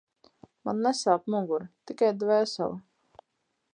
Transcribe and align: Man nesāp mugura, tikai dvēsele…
Man 0.69 0.79
nesāp 0.85 1.29
mugura, 1.33 1.67
tikai 1.91 2.11
dvēsele… 2.25 3.27